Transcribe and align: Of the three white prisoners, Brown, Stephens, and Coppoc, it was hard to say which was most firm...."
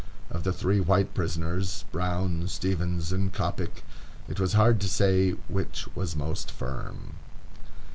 Of 0.31 0.41
the 0.43 0.51
three 0.51 0.79
white 0.79 1.13
prisoners, 1.13 1.85
Brown, 1.91 2.47
Stephens, 2.47 3.11
and 3.11 3.31
Coppoc, 3.31 3.83
it 4.27 4.39
was 4.39 4.53
hard 4.53 4.81
to 4.81 4.89
say 4.89 5.33
which 5.47 5.87
was 5.93 6.15
most 6.15 6.49
firm...." 6.49 7.17